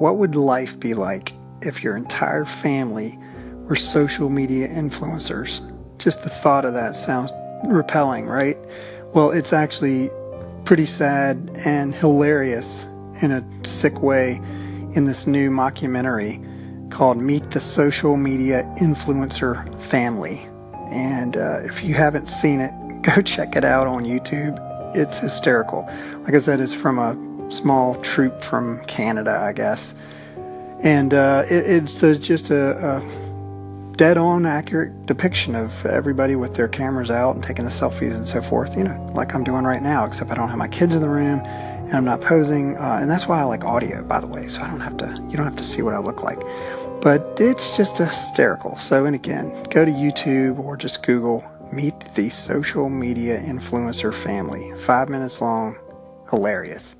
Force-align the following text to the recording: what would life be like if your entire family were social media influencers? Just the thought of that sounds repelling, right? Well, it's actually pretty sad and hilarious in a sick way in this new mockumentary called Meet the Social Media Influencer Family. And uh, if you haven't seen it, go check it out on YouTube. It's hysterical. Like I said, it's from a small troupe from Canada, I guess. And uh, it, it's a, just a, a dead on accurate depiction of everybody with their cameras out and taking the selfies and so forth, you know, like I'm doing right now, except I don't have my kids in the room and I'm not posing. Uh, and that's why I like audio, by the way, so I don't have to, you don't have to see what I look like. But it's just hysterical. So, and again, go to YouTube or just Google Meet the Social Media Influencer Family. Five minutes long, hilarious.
what 0.00 0.16
would 0.16 0.34
life 0.34 0.80
be 0.80 0.94
like 0.94 1.34
if 1.60 1.84
your 1.84 1.94
entire 1.94 2.46
family 2.46 3.18
were 3.68 3.76
social 3.76 4.30
media 4.30 4.66
influencers? 4.66 5.60
Just 5.98 6.22
the 6.22 6.30
thought 6.30 6.64
of 6.64 6.72
that 6.72 6.96
sounds 6.96 7.30
repelling, 7.64 8.24
right? 8.24 8.56
Well, 9.12 9.30
it's 9.30 9.52
actually 9.52 10.10
pretty 10.64 10.86
sad 10.86 11.50
and 11.66 11.94
hilarious 11.94 12.86
in 13.20 13.30
a 13.30 13.44
sick 13.66 14.00
way 14.00 14.36
in 14.94 15.04
this 15.04 15.26
new 15.26 15.50
mockumentary 15.50 16.40
called 16.90 17.18
Meet 17.18 17.50
the 17.50 17.60
Social 17.60 18.16
Media 18.16 18.62
Influencer 18.78 19.68
Family. 19.90 20.48
And 20.90 21.36
uh, 21.36 21.60
if 21.64 21.84
you 21.84 21.92
haven't 21.92 22.30
seen 22.30 22.60
it, 22.60 22.72
go 23.02 23.20
check 23.20 23.54
it 23.54 23.66
out 23.66 23.86
on 23.86 24.04
YouTube. 24.04 24.58
It's 24.96 25.18
hysterical. 25.18 25.86
Like 26.22 26.32
I 26.32 26.38
said, 26.38 26.58
it's 26.58 26.72
from 26.72 26.98
a 26.98 27.29
small 27.50 28.00
troupe 28.02 28.42
from 28.42 28.84
Canada, 28.86 29.38
I 29.42 29.52
guess. 29.52 29.94
And 30.82 31.12
uh, 31.12 31.44
it, 31.50 31.84
it's 31.84 32.02
a, 32.02 32.16
just 32.16 32.50
a, 32.50 32.76
a 32.78 33.20
dead 33.96 34.16
on 34.16 34.46
accurate 34.46 35.04
depiction 35.04 35.54
of 35.54 35.84
everybody 35.84 36.34
with 36.34 36.54
their 36.54 36.68
cameras 36.68 37.10
out 37.10 37.34
and 37.34 37.44
taking 37.44 37.66
the 37.66 37.70
selfies 37.70 38.14
and 38.14 38.26
so 38.26 38.40
forth, 38.40 38.76
you 38.76 38.84
know, 38.84 39.12
like 39.14 39.34
I'm 39.34 39.44
doing 39.44 39.64
right 39.64 39.82
now, 39.82 40.06
except 40.06 40.30
I 40.30 40.34
don't 40.34 40.48
have 40.48 40.58
my 40.58 40.68
kids 40.68 40.94
in 40.94 41.02
the 41.02 41.08
room 41.08 41.40
and 41.40 41.94
I'm 41.94 42.04
not 42.04 42.22
posing. 42.22 42.78
Uh, 42.78 42.98
and 43.00 43.10
that's 43.10 43.26
why 43.26 43.40
I 43.40 43.44
like 43.44 43.64
audio, 43.64 44.02
by 44.02 44.20
the 44.20 44.26
way, 44.26 44.48
so 44.48 44.62
I 44.62 44.68
don't 44.68 44.80
have 44.80 44.96
to, 44.98 45.06
you 45.28 45.36
don't 45.36 45.44
have 45.44 45.56
to 45.56 45.64
see 45.64 45.82
what 45.82 45.92
I 45.92 45.98
look 45.98 46.22
like. 46.22 46.40
But 47.02 47.36
it's 47.40 47.76
just 47.76 47.98
hysterical. 47.98 48.76
So, 48.76 49.04
and 49.04 49.14
again, 49.14 49.64
go 49.64 49.84
to 49.84 49.90
YouTube 49.90 50.58
or 50.58 50.76
just 50.76 51.02
Google 51.02 51.44
Meet 51.72 52.14
the 52.14 52.30
Social 52.30 52.88
Media 52.88 53.40
Influencer 53.40 54.14
Family. 54.24 54.72
Five 54.86 55.08
minutes 55.08 55.40
long, 55.40 55.78
hilarious. 56.30 56.94